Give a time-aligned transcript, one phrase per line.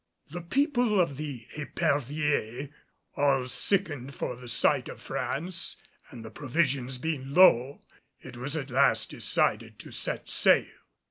[0.31, 2.71] The people of the Epervier
[3.15, 5.77] all sickened for the sight of France;
[6.09, 7.83] and the provisions being low,
[8.19, 10.65] it was at last decided to set sail.